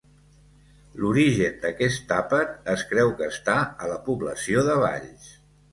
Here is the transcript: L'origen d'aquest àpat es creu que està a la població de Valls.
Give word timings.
L'origen 1.03 1.59
d'aquest 1.65 2.15
àpat 2.17 2.73
es 2.75 2.87
creu 2.95 3.15
que 3.21 3.29
està 3.35 3.61
a 3.85 3.95
la 3.95 4.03
població 4.11 4.69
de 4.73 4.85
Valls. 4.87 5.35